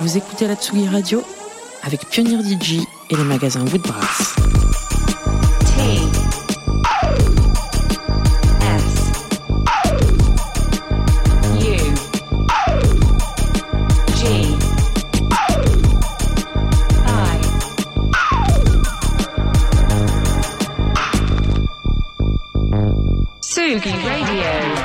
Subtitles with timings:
[0.00, 1.24] Vous écoutez la Tsugi Radio
[1.82, 4.34] avec Pionnier DJ et les magasins Woodbrass.
[5.64, 6.00] T
[8.60, 8.94] S
[11.54, 11.76] U
[14.16, 14.22] G
[17.06, 17.40] I
[23.40, 24.75] Sugi Radio.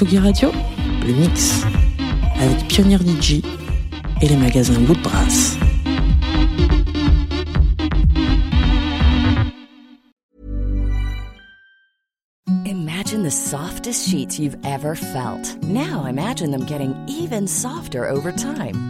[0.00, 0.50] Tsugi Radio,
[1.06, 1.62] le mix
[2.40, 3.42] avec Pionnier DJ
[4.22, 5.58] et les magasins Woodbrass.
[12.64, 15.62] Imagine the softest sheets you've ever felt.
[15.64, 18.89] Now imagine them getting even softer over time.